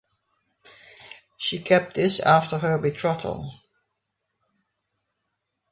She 1.37 1.59
kept 1.59 1.93
this 1.93 2.19
after 2.21 2.57
her 2.57 2.79
betrothal. 2.79 3.51